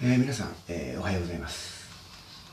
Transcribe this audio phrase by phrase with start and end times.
[0.00, 1.88] えー、皆さん、えー、おはようございます。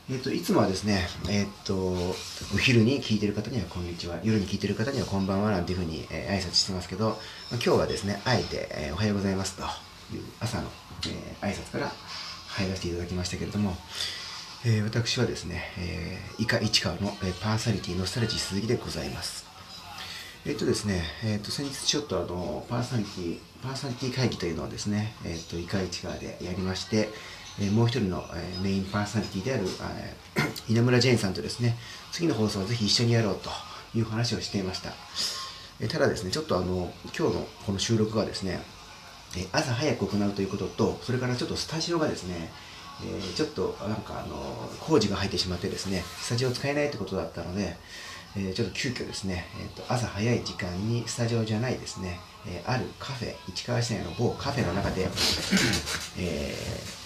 [0.09, 2.15] えっ、ー、と、いつもはですね、えっ、と、お
[2.59, 7.17] 昼に聞いてる方にはこんにちは、夜に聞いてる方にはこんばんはなんていうふうに、え、挨拶してますけど、まあ、
[7.51, 10.69] 今日はですね、あえて、えおはようございますという朝の、
[11.05, 11.91] え挨拶から
[12.47, 13.77] 入らせていただきましたけれども、
[14.65, 19.45] え私はですね、えー、以下市川の、えパーサリティノスタルジー鈴木でございます。
[20.47, 27.09] えっとですね、えっと先日ちょっとあのパーソナリティパーソナリティ会議というのをですね、えっとイカ市川でやりまして、
[27.59, 29.63] えもう一人の、えメインパーソナリティである、
[29.97, 30.15] え
[30.69, 31.77] 稲村ジェーンさんとですね、
[32.11, 33.49] 次の放送はぜひ一緒にやろうと
[33.97, 34.93] いう話をしていました。
[35.79, 38.61] えただですね、ちょっとあの今日のこの収録がですね、
[39.37, 42.51] え朝早く行うということと、それからちょっとスタジオがですね、
[43.03, 47.75] え、ちょっとなんかあの工事が入ってしまってですね、スタジオ使えないってことだったので、
[48.37, 55.09] え、ちょっと急遽ですね、えーと、朝早い時間にスタジオじゃないですね、え、あるカフェ、市川市内の某カフェの中で、
[56.17, 57.04] えー、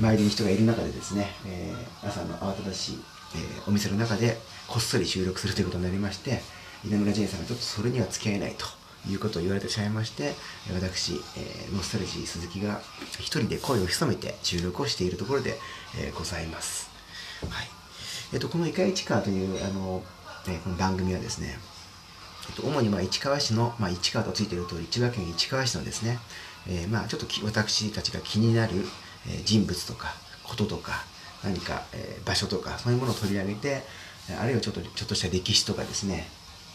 [0.00, 2.98] 周りに人がいる中でですね、えー、朝の慌ただしい、
[3.34, 6.40] えー、お店の中でこっそり収録するということになりまして、
[6.84, 8.66] 稲村仁さんがちょっとそれには付き合えないと
[9.10, 10.34] いうことを言われてしまいまして、
[10.74, 12.80] 私、えー、ノスタルジー鈴木が
[13.18, 15.58] 一人で声を潜めて収録をしているところで、
[15.98, 16.90] えー、ございます。
[17.48, 17.68] はい。
[18.32, 20.02] え、ー、と、このイカイチカーという、あの、
[20.48, 21.58] えこの番組はですね、
[22.48, 26.18] えっと、主にまあ市川市の、まあ、市川とついている通り、千葉県市川市のですね、
[26.68, 28.72] えー、まあちょっと私たちが気になる、
[29.44, 31.04] 人物とか、こととか、
[31.44, 31.82] 何か、
[32.24, 33.82] 場所とか、そういうものを取り上げて、
[34.40, 36.28] あるいはちょっとちょっとした歴史とかですね、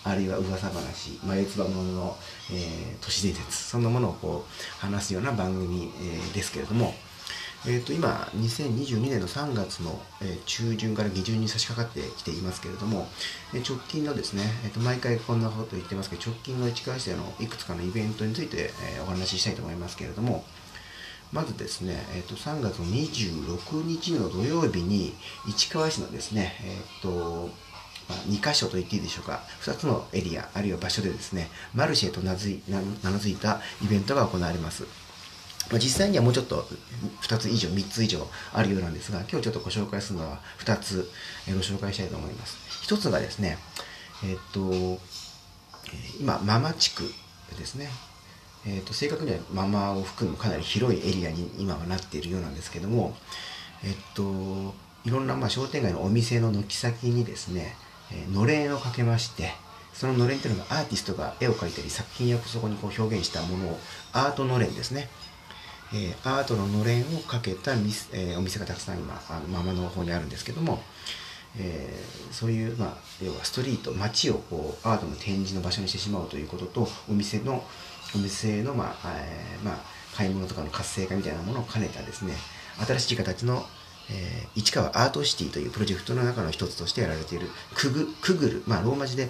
[0.04, 2.18] あるいは噂話、眉唾物の、
[2.52, 6.94] えー、都市伝説、そんなものをこう話すような番組、えー、ですけれども、
[7.68, 13.08] えー、と今、2022年の3月の、え中旬から下旬に差し掛かってきていますけれども、
[13.54, 20.44] え直近のですね、えー、と毎回こんなこと言ってますけど、直近の市川市でのいくつかのイベントについて、えお話ししたいと思いますけれども、
[21.32, 25.14] まずですね、えー、と3月26日の土曜日に
[25.48, 27.50] 市川市のですね、えっ、と
[28.10, 34.86] まあ、2箇所と言っていいでしょうか、2つのエリア、あるいは場所でですね、マルシェと名付いたイベントが行われます。
[35.72, 36.67] ま、実際にはもうちょっと
[37.22, 41.10] 2つ以上、3つ以上あるようなんですが、今日ちょっとご紹介するのは2つ
[41.48, 42.58] ご紹介したいと思います。
[42.88, 43.58] 1つがですね、
[44.26, 45.00] えっと、
[46.20, 47.04] 今、ママ地区
[47.58, 47.89] ですね。
[48.66, 53.16] えっと、正確にはママを含むかなり広いエリアに今はなっているようなんですけども、
[53.83, 54.23] えっと、
[55.04, 57.76] いろんなまあ商店街のお店の軒先にですね、
[58.11, 59.52] えのれんをかけまして、
[59.94, 63.80] そののれんというのがアーティストが絵を描いたり作品をそこにこう表現したものを
[64.14, 65.10] アートのれんですね。
[65.93, 70.82] えー、アートののれんをかけたミス、えー、お店がたくさん今あのママの方にあるんですけども、
[71.58, 77.64] えー、そういう、まあ、要はストリート街をこうアートの展示の場所にしてしまうということとお店の
[78.16, 79.77] お店の、まあえーまあ、
[80.16, 82.33] 買い物とかの活性化みたいなものを兼ねたですね
[82.86, 83.66] 新しい形の、
[84.10, 89.30] えー、市川アートシティというプロジェクトの中の一つとしてやられているくぐくぐる、まあ、ローマ字で、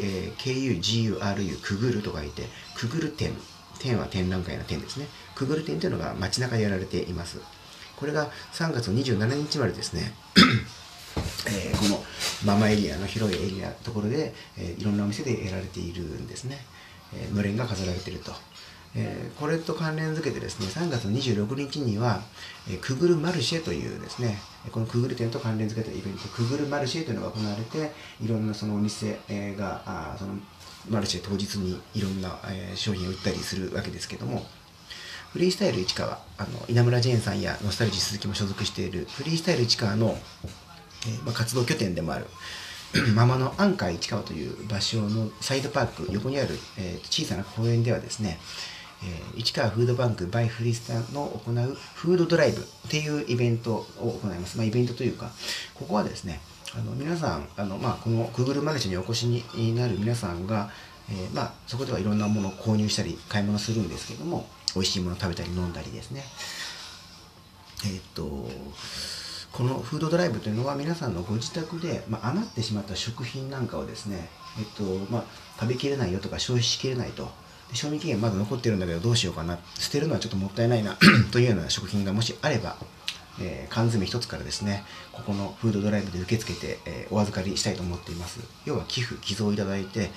[0.00, 2.42] えー、KUGURU くぐると書いて
[2.76, 3.32] くぐる展
[3.78, 5.06] 展は展覧会の展ですね。
[5.34, 7.40] くぐる展というのが街中でやられています。
[7.96, 10.12] これが3月27日までですね、
[11.46, 12.04] えー、この
[12.44, 16.58] ママエリアの広いエリアところで、えー、いろんなお店でやられているんですね。
[17.34, 18.32] のれんが飾られていると。
[18.94, 22.22] え、これと関連づけてですね、3月26日には、
[22.68, 24.38] えー、くぐるマルシェというですね、
[24.72, 29.18] このくぐる展と関連づけたイベント、くぐるマルシェというのが行われて、いろんなそのお店
[29.56, 30.34] が、あその
[30.88, 34.46] マルシェ当日にいろんな、え、商品を売ったりするわけですけども、
[35.32, 40.16] フリースタイル市川、あの稲村ジェーンさんやノスタルジー鈴木も所属しているフリースタイル市川の、
[41.06, 42.24] えまあ、活動拠点でもある
[43.14, 48.38] ママのアンカー市川という場所のサイドパーク横にある、えー、小さな公園ではですね、
[49.02, 54.56] えー、市川フードバンクバイフリスタの行うフードドライブっていうイベントを行います。
[54.56, 55.30] まあ、イベントというか、
[55.74, 56.40] ここはですね、
[56.74, 60.70] あの皆さんあの、まあ、この Google マルシェにお越しになる皆さんが、
[61.10, 66.22] えー、まあ、そこではいろんなものを購入したり買い物するんですけども美味しいもの食べたり飲んだりですね
[67.86, 68.50] えー、っと
[69.52, 74.28] このフードドライブというのは皆さんのご自宅で、まあ、余ってしまった食品なんかをですね、
[74.58, 75.24] えっとまあ、
[75.58, 77.28] 食べきれないよとか消費しきれないと
[77.72, 80.96] 賞味期限まだ残ってるんだけどどうしようかな捨てるのはちょっともったいないな
[81.32, 82.76] というような食品がもしあれば
[83.40, 88.40] えー、缶詰一つからですね、ここのフードドライブで受け付けて、えー、お預かりしたいと思っています。
[88.64, 90.10] 要は寄付、寄贈いただいて、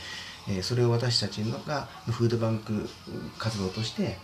[0.50, 2.90] えー、それを私たちのがフードバンク
[3.38, 4.18] 活動として、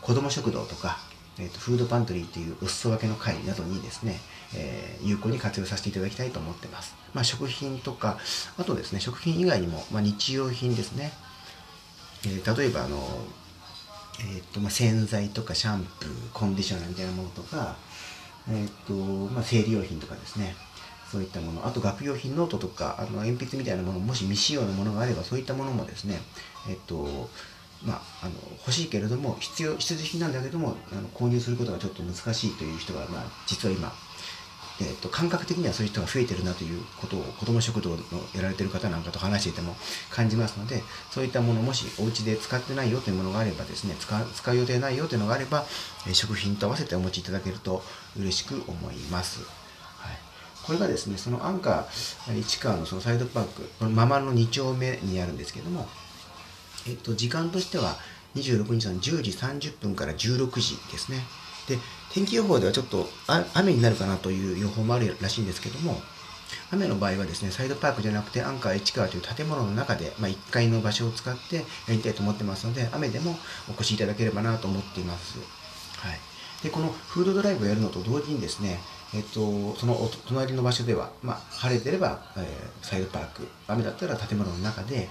[0.00, 0.98] 子ども食堂とか、
[1.38, 4.20] えーと、フードパントリーというお裾分けの会などにですね、
[4.56, 6.94] えー、有効に活用させていただきたいと思ってます。
[7.12, 8.18] まあ、食品とか、
[8.58, 11.12] あとですね、食品以外にも、まあ、日用品ですね、
[12.26, 12.96] えー、例えばあの、
[14.20, 17.76] えーとまあ、洗剤とかシャンプーコンディショナーみたいなものとか、
[18.48, 18.94] えーと
[19.32, 20.54] まあ、生理用品とかですね。
[21.10, 21.64] そういったもの。
[21.64, 26.18] あと学用品ノートとかあの鉛筆みたいなものもし未使用のものがあればそういったものもですね
[26.68, 27.28] えっ、と
[27.84, 33.92] まあ、あの欲しいけれども必要必需品なんだけどもあの購入することがちょっと難しいという人が、まあ、実は今
[34.80, 37.96] えーと、感覚的にはそういう人が増えてるなということを子ども食堂の
[38.34, 39.76] やられてる方なんかと話していても
[40.10, 45.64] 感じますのでそういったものもしお家で使ってないよというものがあればですね使使う予定ないよというのがあれば、
[46.08, 47.82] え、食品と合わせてお持ちいただけると
[48.18, 49.44] 嬉しく思います。
[49.98, 50.18] はい、
[50.64, 55.86] これがですねそのアンカー市川のそのサイドパークこのママの2丁目にあるんですけども、
[56.88, 57.96] えっ、と、時間としては
[58.34, 61.18] 26日の10時30分から16時ですね。
[61.68, 61.78] で
[62.12, 63.08] 天気予報ではちょっと
[63.54, 66.00] 雨になるかなという予報もあるらしいんですけども
[66.70, 73.36] 雨の場合はですねサイドパークじゃなくてアンカー市川という建物の中で、まあ、1階の場所を使ってやりたいと思ってますので雨でも
[73.68, 76.18] お越しいただければなと思っています、はい、
[76.62, 78.80] でこのフードドライブをやるのと同時にですね
[79.14, 83.46] えっと、そのお隣の場所では、まあ、晴れてれば、えー、サイドパーク。
[83.68, 85.08] 雨だったら建物の中で、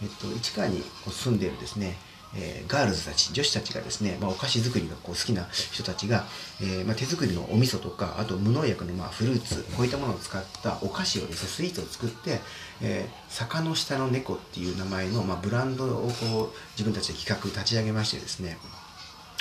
[0.00, 1.96] えっと、市川に住んでいるですね
[2.34, 6.24] えー、ガールズたち女子たちがですね、まあ、お菓子作りがこう好きな人たちが、
[6.60, 12.40] えー、まあ、手作りのお味噌とかあと無農薬のまあフルーツこういったものを使ったお菓子をですねスイーツを作って、
[12.82, 18.58] えー、坂の下の猫っていう名前の、まあ、ブランドをこう自分たちで企画立ち上げましてですね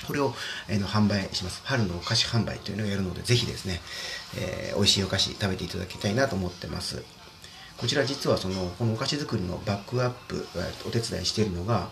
[0.08, 0.34] これを、
[0.68, 1.62] えー、の販売します。
[1.66, 3.82] 春のお菓子販売というのをやるので、ぜひですね、
[4.38, 7.04] えー、美味しいお菓子食べていただきたいなと思ってます。
[7.78, 10.48] こちら実はその、このお菓子作りのバックアップ、
[10.88, 11.90] お手伝いしているのが、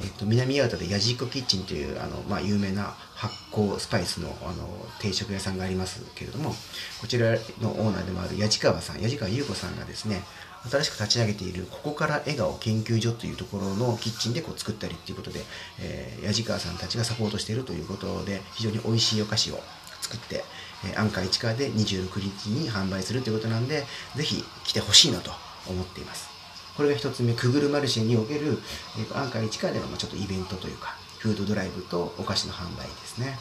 [0.00, 4.68] えっと、南八幡でやじっこキッチンというあの、まあ、有名な発酵スパイスのあの
[5.00, 6.54] 定食屋さんがありますけれども
[7.00, 7.30] こちら
[7.60, 10.22] のオーナーでもある矢地川さん矢地川優子さんがですね
[10.68, 15.40] 新しく立ち上げているここから笑顔研究所というところのキッチンでこう作ったりっていうことで、
[15.80, 19.60] えー、矢地川さんたちがサポートしているということで非常に美味しいお菓子を
[20.00, 20.44] 作って、
[20.86, 23.84] えー、アンカー市川で26日に販売するということなんで
[24.16, 25.30] ぜひ来てほしいなと
[25.68, 26.37] 思っています。
[26.78, 28.56] これが1つ目くぐるマルシェにおける、
[28.96, 33.36] えー、アンカー市川でのちょっとイベントというかフードドライブとお菓子の販売ですね、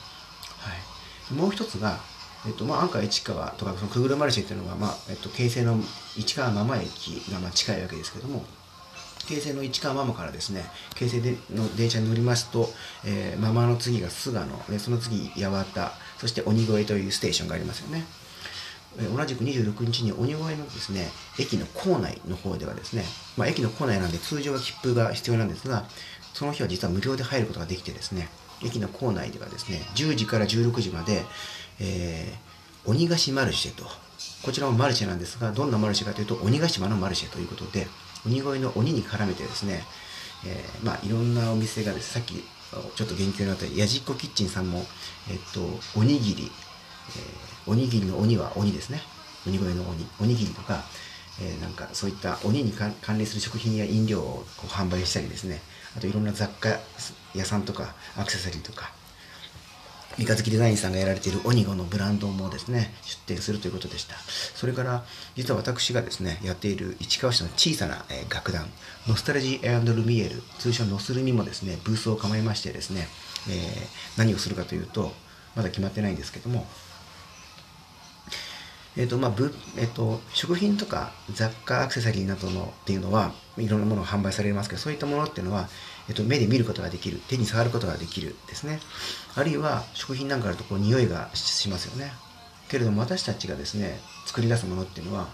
[0.58, 0.74] は
[1.32, 2.00] い、もう1つが
[2.46, 5.78] えっとまあ、アンカー市川とかそのくぐるマルシェっていうのは、まあえっと、京成の
[6.16, 8.46] 市川ママ駅がまあ近いわけですけども
[9.28, 10.64] 京成の市川ママからですね
[10.96, 12.70] 京成での電車に乗りますと、
[13.06, 15.66] えー、ママの次が菅野でその次八幡
[16.18, 18.06] そして鬼越というステーションがありますよね。
[18.98, 21.08] 同じく26日に鬼越のですね
[21.40, 23.04] 駅の構内の方ではですね、
[23.38, 25.86] まあ、駅の構内なんで通常は切符が必要なんですが
[26.34, 28.30] その日は実は無料で入ることができてですね
[28.64, 31.24] 駅の構内ではですね10時から16時まで、
[31.80, 33.86] えー、鬼ヶ島マルシェと
[34.44, 37.88] こちらもマルシェなんですがどんなマルシェかというと鬼ヶ島のマルシェということで
[38.26, 39.84] 鬼越の鬼に絡めてですね、
[40.46, 42.44] えー、まあいろんなお店がですねさっき
[42.96, 44.84] ちょっと言及になったやじっこキッチンさんも、
[45.30, 45.62] えっと、
[46.00, 46.52] おにぎり、
[47.10, 49.02] えーおにぎりの鬼は鬼ですね。
[49.46, 50.08] 鬼越の鬼。
[50.20, 50.84] おにぎりとか、
[51.42, 55.62] えー、なんかそういった鬼に関連する食品や飲料をこう販売したりですね。
[55.96, 56.80] あといろんな雑貨
[57.36, 58.92] 屋さんとかアクセサリーとか
[60.18, 64.16] 三日月デザインさんがやられているオニゴのブランドもですね出店するということでした。
[64.56, 65.04] それから
[65.36, 68.68] 実は私がですねやっている市川市の小さな、えー、楽団
[69.08, 73.08] ノスタルジールミエル通称ノスルミもですねブースを構えましてですね、
[73.50, 75.14] えー、何をするかというと
[75.56, 76.66] まだ決まってないんですけども
[79.00, 85.70] えーとまあぶえーと、食品とか雑貨アクセサリーなどのっていうのはいろんなものが販売されますけどそういったものっていうのは、
[86.10, 88.80] えーと、目で見ることができる手に触ることができるですね。
[89.36, 92.12] あるいは食品なんかあるとこう匂いがしますよね。
[92.70, 95.28] けれども私たちがですね作り出すものっていうのは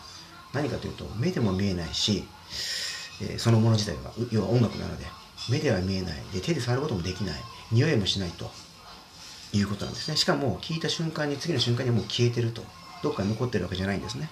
[0.53, 2.25] 何かというと目でも見えないし、
[3.21, 5.05] えー、そのもの自体は要は音楽なので
[5.49, 6.15] 目では見えない。
[6.33, 7.35] で手で触ることもできない。
[7.71, 8.51] 匂いもしないと
[9.53, 10.17] いうことなんですね。
[10.17, 12.61] しかも聞いた瞬間に次の瞬間にもう消えてると。
[13.03, 14.29] どっかに残ってるわけじゃないんですね。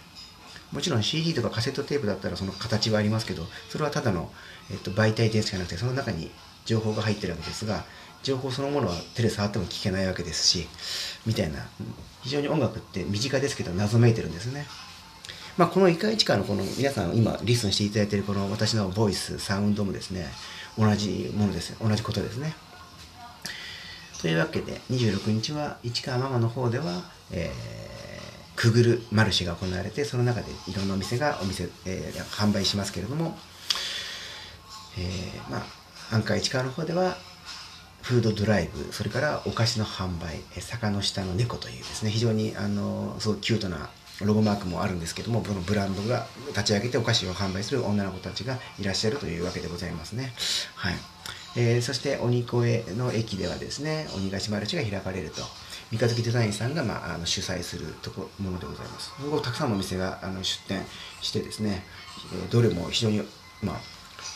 [0.71, 4.31] もちろん CD とかカセットテープだったらその形はありますけど、それはただの、
[4.71, 6.31] えっと、媒体ですじゃなくて、その中に
[6.65, 7.83] 情報が入ってるわけですが、
[8.23, 10.67] 情報そのものは手で触っても聞けないわけですし、
[11.25, 11.67] みたいな、
[12.23, 14.65] 非常に音楽って身近ですけど謎めいてるんですね。
[15.57, 20.27] まあ、この1回1回のこの皆さん今リスンしていただいているこの私のボイス、サウンドもですね、
[20.77, 21.75] 同じものです。
[21.81, 22.53] 同じことですね。
[24.21, 27.90] というわけで、26日は市川ママの方では、えー
[28.61, 33.35] くぐるマルシェが行われてその中でいろんなお店がお店、えー、販売しますけれども、
[34.99, 37.17] えー、まあアンカー市川の方では
[38.03, 43.89] フードドライブそれからお菓子の販売坂の下の猫というですね非常にあのすごいキュートな
[44.23, 50.33] ロゴマークもあるんですけどもこのブランドが立ち上げてお菓子を販売する女の子たちがいらっしゃるというわけでございますね。
[50.75, 50.95] はい。
[51.57, 55.41] えー、そして鬼越の駅ではですね鬼ヶ島ルチが開かれると。
[55.91, 59.11] 三日月デザインさんが、まあ、あの主催するとこものでございます。
[59.43, 60.85] たくさんのお店があの出店
[61.21, 61.83] してですね、
[62.49, 63.21] どれも非常に、
[63.61, 63.75] まあ、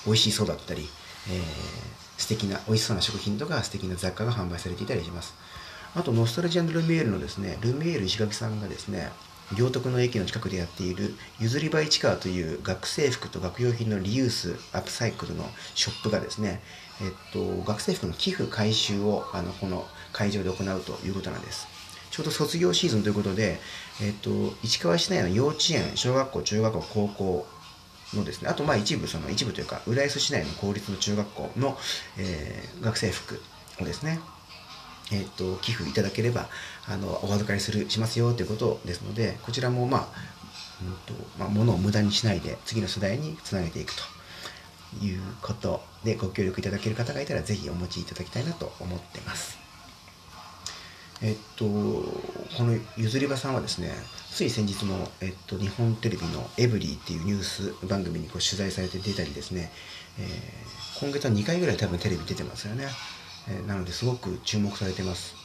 [0.05, 0.87] 美味しそうだったり、
[1.29, 1.41] えー、
[2.17, 5.33] 素敵な美味しそうな食品とか素敵な雑貨が販売されていたりします。
[5.95, 9.09] あとノストラジアンドルミエールのですねルミエール石垣さんがですね
[9.53, 15.45] 行徳の駅の近くでやっている譲り場市川という学生服と学用品のリユースアップサイクルの
[15.75, 16.61] ショップがですね、
[17.01, 19.85] えっと、学生服の寄付回収をあのこの
[20.15, 21.67] 会場で行うということなんです。
[22.09, 23.59] ちょうど卒業シーズンということで、
[24.01, 24.29] えっと、
[24.63, 27.47] 市川市内の幼稚園、小学校、中学校、高校
[28.13, 31.77] のですね、あとまあ一部、その一部というか、浦安市内の公立の中学校の、
[32.17, 33.41] えー、学生服
[33.81, 34.21] をですね、
[35.11, 36.47] えっと、寄付いただければ、
[36.87, 40.07] あの、お預かりする、しますよということですので、こちらもまあ、
[40.81, 49.64] うんとまあ、物を無駄にしないで、次の世代につなげていくということで、ご協力いただける方がいたら、ぜひお持ちいただきたいなと思ってます。
[51.21, 53.91] えっと、このゆずりばさんはですね、
[54.31, 59.71] つい先日の、えっと、日本テレビのエブリィっていうニュース番組にこう取材されて出たりですね、
[60.19, 62.87] えー、今月は2回ぐらい多分テレビ出てますよね。
[63.47, 65.35] えー、なのですごく注目されてます。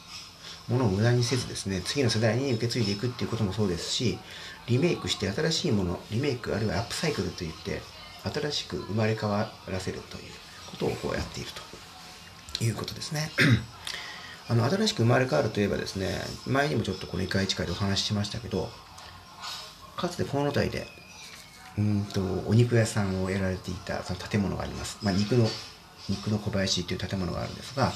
[0.68, 4.18] ものを無駄にせずですね、次の世代に受け継いでいくっていうこともそうですし、
[4.66, 7.80] リメイクして新しいもの、リメイクあるいはアップサイクルといって、
[8.24, 10.22] 新しく生まれ変わらせるという
[10.70, 11.50] ことをこうやっている
[12.58, 13.30] ということですね。
[14.50, 16.08] あの新しく生まれ変わるといえばですね
[16.44, 18.68] 前にもちょっとこの「異界近い」でお話ししましたけど
[19.96, 20.88] かつてこの辺りで
[21.78, 25.46] うんとお肉屋さんをやられていたその建物があります、まあ、肉の
[26.08, 27.92] 肉の小林という建物があるんですが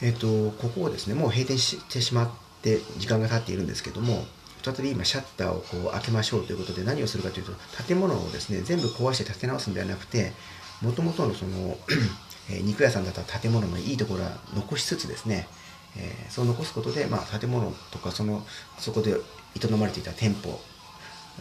[0.00, 4.24] えっ、とここをですねもう閉店してしまって時間が経っているんですけども
[4.64, 7.52] 再び今シャッターをこう開けましょうということで何をするかというと
[7.86, 10.32] 建物をですね全部壊して建て直すんではなくて
[10.80, 11.78] もともとのその
[12.50, 15.48] えー、肉屋さんだったら建物のいいところは残しつつですね、
[15.96, 18.44] えー、そう残すことで、まあ、建物とかその
[18.78, 20.60] そこで営まれていた店舗、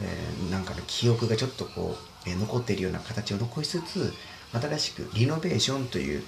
[0.01, 4.13] えー、なんかの記憶がちょっとこう、え残っているような形を残しつつ
[4.53, 6.23] 新しくリノベーションという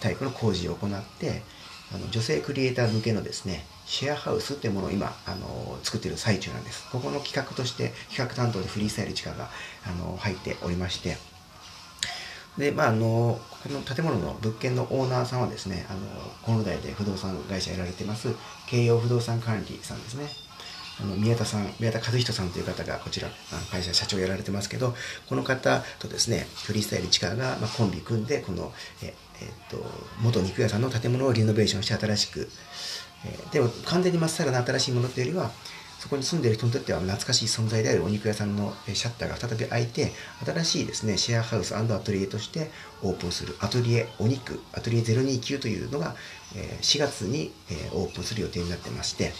[0.00, 1.42] タイプの工事を行って
[1.94, 6.88] あの女性クリエイター向けのですねシェアハウスっていうものを今あの作ってる最中なんです。
[6.90, 9.50] ここの企画として企画担当でフリースタイル地下が
[9.84, 11.18] あの入っておりまして
[12.58, 16.00] で、まあ、あの、この建物の物件のオーナーさんはですね、あの、
[16.42, 18.28] この代で不動産会社やられてます、
[18.68, 20.26] 京葉不動産管理さんですね。
[21.00, 23.28] あの宮田さん、宮田和人さんという方がこちら、
[23.70, 24.94] 会社社長やられてますけど、
[25.28, 29.84] この方とですね、フリースタイル地下が、まあ、コンビ組んで、この、え、えっと、
[30.20, 32.48] 元肉屋さんの建物をリノベーションして新しく、
[33.24, 35.50] えでも完全にまっさらな新しいものというよりは、
[36.02, 40.10] そこに住んでいる人にとっては懐かしい存在であるお肉屋さんのシャッターが再び開いて、
[40.44, 42.72] 新しいですね、シェアハウスアトリエとして
[43.04, 46.16] オープンするアトリエお肉、アトリエ029というのが
[46.80, 47.52] 4月に
[47.92, 49.30] オープンする予定になってまして、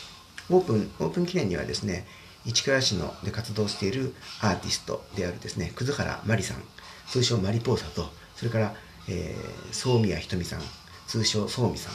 [0.50, 2.06] オープン、オープン記念にはですね、
[2.46, 6.62] 市川市ので活動しているアーティストであるですね、葛原まりさん、
[7.08, 8.74] 通称マリポーサと、それから、
[9.08, 10.60] えー、宗宮ひとみさん、
[11.08, 11.94] 通称宗美さん、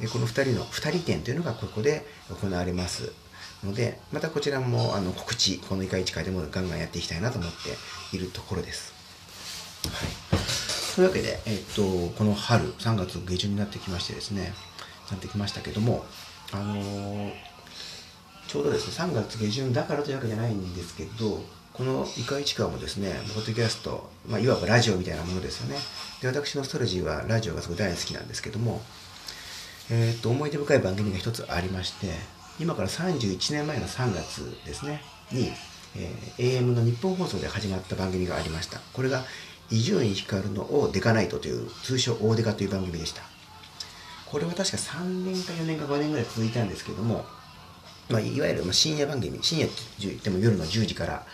[0.00, 2.04] えこの2人の2人展というのがここで
[2.42, 3.12] 行われます。
[3.64, 8.92] ので、またこちらもあの告知、このイカ市会でもガンガンやっていきたいなと思っているところです。
[9.88, 11.82] はい、というわけで、えっと、
[12.16, 14.52] この春、3月下旬になってきましてですね、
[15.10, 16.04] なってきましたけども、
[16.52, 17.32] あのー、
[18.48, 25.76] ちょうどですね、3月下旬だからというわけじゃないんですけど、このイカ市川もですね、ポッドキャスト、まあ、いわばラジオみたいなものですよね。
[26.20, 28.82] で、私のストレジーはラジオがすごい大好きなんですけども、
[29.90, 32.08] えー、っと、思い出深い番組が一つありまして、
[32.60, 35.00] 今から31年前の3月ですね、
[35.32, 35.50] に、
[35.96, 38.78] えー、AM の日本放送で始まった番組がありました。
[38.92, 39.24] これが、
[39.70, 43.22] 伊集院光のオーデカナイトという、通称オーデカという番組でした。
[44.26, 47.24] これは確か3年か4年か5年ぐらい続いたんですけども、
[48.10, 51.24] まあ、いわゆる深夜番組、深夜って言っても夜の10時から、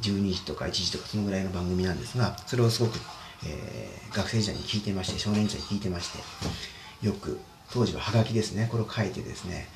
[0.00, 2.98] 12時とか1時とかそのぐらいの番組なんですが、それをすごく、
[3.44, 7.38] えー、学生時代に聞いてまして、少年時代に聞いてまして、よく、
[7.70, 9.68] 当時はハガキですね、これを書いてですね、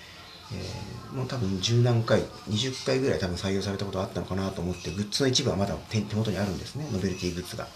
[0.52, 7.66] えー、もう多分十何回20回ぐらい多分採用されたことあったのかなと思ってグッズの一部はまだ手元にあるんですねノベルティグッズが。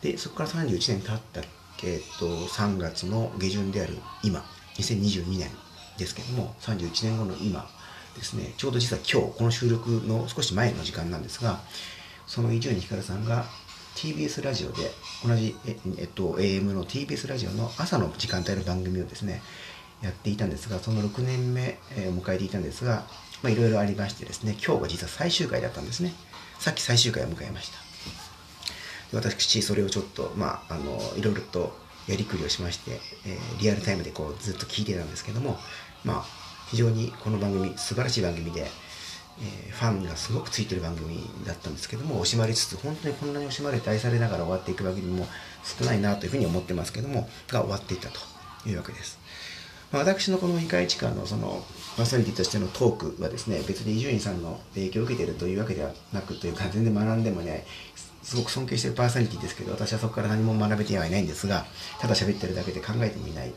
[0.00, 1.40] でそこから31年経った
[1.84, 4.44] えー、っと3月の下旬である今
[4.78, 5.50] 2022年
[5.98, 7.68] ですけども31年後の今
[8.14, 11.60] ですねちょうど実は今日この収録の少し前の時間なんですが
[12.26, 13.44] その伊集院光さんが
[13.96, 14.90] TBS ラジオで
[15.26, 19.42] 同じえ、えっと、AM の TBS ラジオの朝の時間帯の番組をですね
[20.02, 21.78] やっていたんですが、その6年目
[22.08, 23.04] を迎えていたんですが、
[23.42, 26.12] まあ、いろいろありましてですね、今日が実は最終回だったんですね。
[26.58, 27.92] さっき最終回を迎えました。
[29.12, 31.76] 私それをちょっとまああのいろいろと
[32.08, 32.92] やりくりをしまして、
[33.26, 35.58] えー、リアルタイムでこうずっと聞いてたんですけども
[36.04, 36.24] まあ
[36.70, 45.26] 非常にこの番組素晴らしい番組で、えー、ファンがすごくついてる番組だったんですけども惜しまれつつ本当にこんなに惜しまれて愛されながら終わっていく番組も
[45.62, 48.18] 少ないなというふうに思ってますけどもが終わっていったと
[48.68, 49.21] いうわけです。
[49.92, 51.62] まあ、私のこの異界地下のその
[51.96, 57.66] パーソナリティとしてのトークはですね別に伊集院さんの影響を受けているというわけではなくというか全然学んでもね
[58.22, 61.66] すごく尊敬してるパーソナリティですけど私はそこから何も学べてはいないんですが
[62.00, 63.52] ただ喋ってるだけで考えてみない。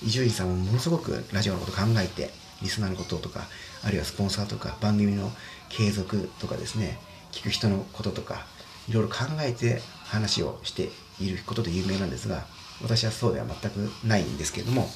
[0.00, 2.30] 伊集院さんもものすごくラジオのこと考えて
[2.62, 3.48] リスナーのこととか
[3.82, 5.32] あるいはスポンサーとか番組の
[5.70, 7.00] 継続とかですね
[7.32, 8.46] 聞く人のこととか
[8.88, 10.90] いろいろ考えて話をして
[11.20, 12.44] いることで有名なんですが
[12.80, 13.76] 私はそうでは全く
[14.06, 14.88] ないんですけれども、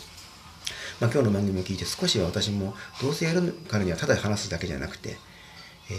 [1.03, 5.17] まあ、今日の番組を聞いて少しは私もどうせやるからにはただ話すだけじゃなくて、
[5.91, 5.95] え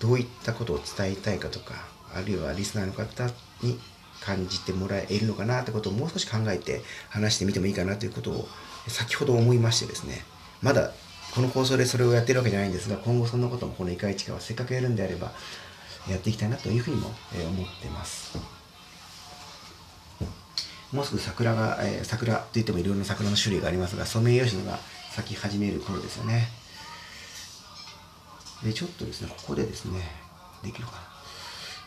[0.00, 1.74] どういったことを伝えたいかとか
[2.14, 3.26] あるいはリスナーの方
[3.62, 3.78] に
[4.22, 8.48] 感じてもらえるのかなってことをもう少し考えて話してみてもいいかなということを
[8.86, 10.24] 先ほど思いましてですね
[10.62, 10.92] まだ
[11.34, 15.30] この放送でそれをやってるわけじゃないんですが今後そんなこともこの「イカイチカ」はせっかくやるんであれば
[16.08, 18.57] やっていきたいなというふうにも思ってます。
[20.92, 24.78] もうすぐ桜が、えー、桜といってもいろいろな桜の種類がありますが、ソメイヨシノが
[25.10, 26.48] 咲き始める頃ですよね。
[28.62, 30.00] で、ちょっとですね、ここでですね、
[30.62, 30.98] できるかな。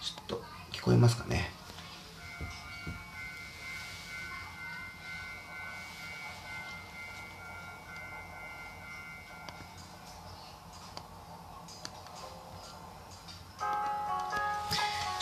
[0.01, 1.49] ちょっと聞こえますかね。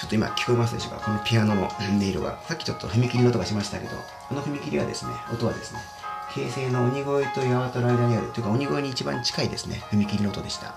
[0.10, 2.42] と今聞こえますでしょうかこのピアノの音色が。
[2.44, 3.96] さっきちょっと踏切の音がしましたけど、
[4.28, 5.80] この踏切はですね、音はですね、
[6.34, 10.74] 平成の鬼越と八幡の間にある、というか鬼越に一番近いですね、踏切の音でした。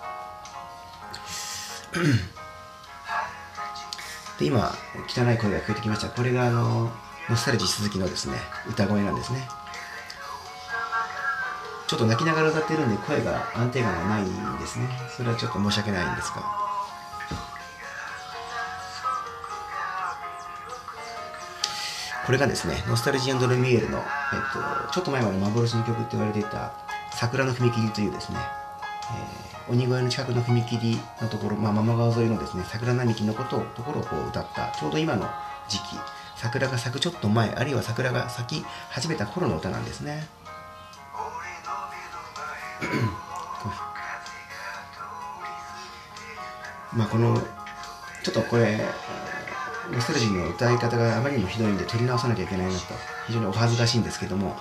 [4.38, 4.72] で、今、
[5.08, 6.08] 汚い声が聞こえてきました。
[6.08, 6.92] これがあの、
[7.30, 8.36] ノスタルジー鈴木のですね、
[8.68, 9.48] 歌声なんですね。
[11.86, 14.88] ちょっと泣きながら歌ってるんで声が安定感がないんですね。
[15.14, 16.61] それはちょっと申し訳ないんですが。
[22.32, 24.04] これがですね、ノスタルジールミエールの、えっ
[24.86, 26.72] と、ちょっと前まで幻の曲って言われていた、
[27.10, 28.38] 桜の踏切というですね、
[29.68, 35.28] えー、鬼越の近くの踏切のところ、まあ、マ川沿いのですね、桜並木のことを、ところをこう歌った、ちょうど今の
[35.68, 35.82] 時期、
[36.36, 40.26] 桜が咲くちょっと前、あるいは桜が咲き始めた頃の歌なんですね。
[46.94, 47.38] まあこの、
[48.22, 48.80] ちょっとこれ、
[49.90, 52.78] ノスタルジーの歌い方があまりにもひどいんで取り直さなきゃいけないなと。
[53.26, 54.56] 非常にお恥ずかしいんですけども。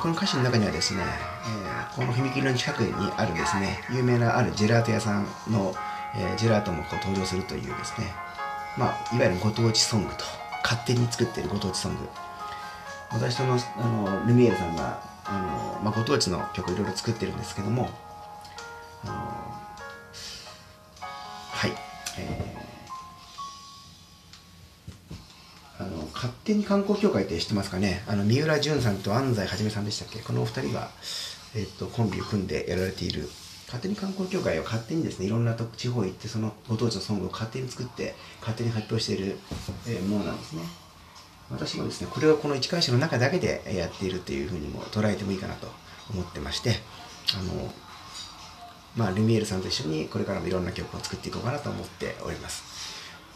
[0.00, 5.74] この歌詞の中にはですね、えー、この踏切の近くにあるですね有名なあるジェラート屋さんの、
[6.14, 8.06] えー、ジェラートもこう登場するというですね。
[8.76, 10.24] まあいわゆるご当地ソングと
[10.62, 12.08] 勝手に作っているご当地ソング。
[13.10, 17.90] 私とのあのルミエルさんがあの、まあ、ご当地の曲いろいろ作ってるんですけども
[19.04, 19.55] あの
[26.16, 28.02] 勝手に観光協会って知ってますかね？
[28.08, 30.20] あの三浦淳さんと安西はじめさんでしたっけ？
[30.20, 30.90] このお二人が、
[31.54, 33.28] え、っとコンビを組んでやられている。
[33.66, 39.36] 勝手に観光協会を勝手にですねいろんな地方行ってそのご当地のソングを勝手に作って勝手に発表している、
[39.88, 40.62] え、ものなんですね。
[41.50, 45.68] 私もですねこれはこの市川市の中だけでやっているというふうにも捉えてもいいかなと
[46.12, 46.76] 思ってまして
[47.38, 47.72] あの
[48.96, 52.64] まあ、ルミエールさんと一緒にこれからもいろんな曲を作っていこうかなと思っております。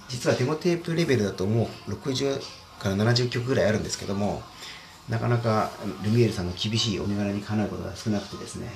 [0.09, 2.41] 実はデモテープレベルだともう60
[2.81, 4.43] から70曲ぐらいあるんですけども
[5.09, 5.71] なかなか
[6.03, 8.71] ルミエールさんの厳しいお身柄にかなうことが少なくてですね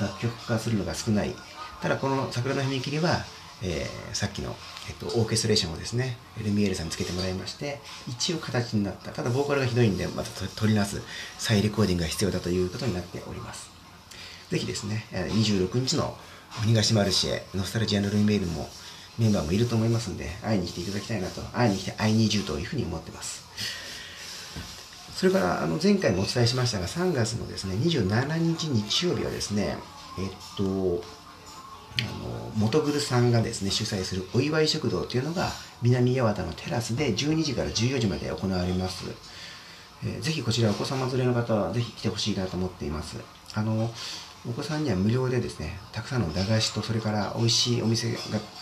[0.00, 1.34] 楽曲化するのが少ない。
[1.82, 3.24] ただこの桜の踏切は、
[3.62, 4.54] えー、さっきの、
[4.88, 9.10] えっと、オーケストレーションをですねルミエールさんにつけてもらいまして一応形になった。
[9.12, 11.02] ただボーカルがひどいんでまた取り直す
[11.38, 13.70] 再レコーディングが必要だということになっております。
[14.50, 16.16] ぜひですね26日の
[16.64, 18.68] 鬼ヶ島ルシェ、ノスタルジアのルイメールも
[19.20, 23.44] メンバーもいると思いますんで、会いに来ていただきたいなと、会いに来て会いに移住というふうに思ってます。
[25.14, 29.76] それからあの前回もお伝えしましたが、3月のですね27日日曜日はですね、
[30.18, 31.04] えっと、
[31.98, 35.50] あの元グルさんがですね主催するお祝い食堂というのが
[35.82, 39.04] 南八幡のテラスで12時から14時まで行われます。
[40.02, 43.18] えー、ぜひこちらお子様連れの方はぜひ来てほしいなと思っています。
[43.52, 43.90] あの
[44.48, 48.18] お子さんには無料でですねたくさんの駄菓子とそれから美味しいお店が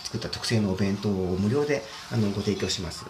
[0.09, 3.05] 作った特製のお弁当を無料であのご提供します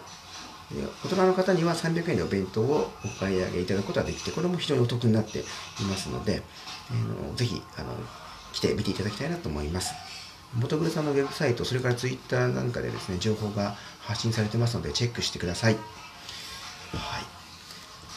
[1.04, 5.42] 大人の方には300円でお弁当をお買い上げいただくことができてこれも非常にお得になってい
[5.88, 6.42] ますので、
[6.92, 7.94] えー、ぜひあの
[8.52, 9.94] 来て見ていただきたいなと思います
[10.58, 15.74] 元グルさんのウェブサイト、それからツイッターなんかでですね、情報が発信されてますので、チェックしてください。
[15.74, 15.82] はい。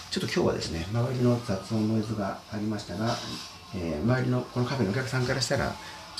[0.09, 3.15] ちょっと今日はですね、周りの雑音ノイズがありましたが、
[3.75, 5.75] えー、周りのこのカフェのお客さんからしたら、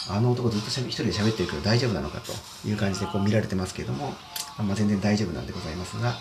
[0.10, 2.34] あの男ずっと一人で喋ってるけど大丈夫なのかと
[2.68, 4.14] いう感じでこう見られてますけれども、
[4.58, 6.12] まあ、全然大丈夫なんでございますが、え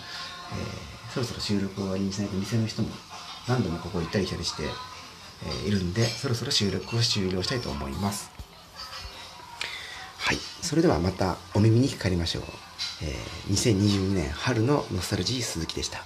[1.11, 2.89] ー、そろそろ収録を終わりにしないと店の人も
[3.49, 4.63] 何度もここ行ったり来たりして、
[5.45, 8.31] えー、いるんで、そろそろ収録を終了したいと思います。
[10.19, 10.37] はい。
[10.37, 12.43] それではまたお耳にかかりましょう。
[13.03, 16.05] えー、2022年春のノスタルジー鈴木でした。